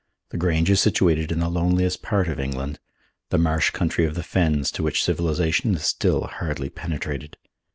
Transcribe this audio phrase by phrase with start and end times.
[0.31, 2.79] The Grange is situated in the loneliest part of England,
[3.29, 7.37] the marsh country of the fens to which civilization has still hardly penetrated.